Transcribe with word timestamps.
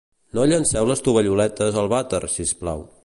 No 0.37 0.45
llenceu 0.51 0.87
les 0.91 1.05
tovalloletes 1.09 1.77
al 1.83 1.93
vàter 1.93 2.23
sisplau 2.39 2.83